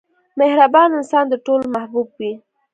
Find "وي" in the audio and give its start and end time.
2.19-2.33